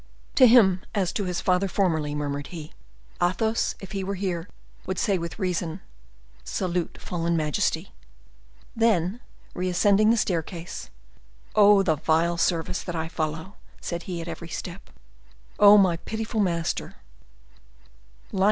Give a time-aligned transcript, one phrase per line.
[0.33, 2.73] "To him as to his father formerly," murmured he,
[3.21, 4.49] "Athos, if he were here,
[4.87, 7.91] would say with reason,—'Salute fallen majesty!'"
[8.75, 9.19] Then,
[9.53, 10.89] reascending the staircase:
[11.53, 11.83] "Oh!
[11.83, 14.89] the vile service that I follow!" said he at every step.
[15.59, 15.77] "Oh!
[15.77, 16.95] my pitiful master!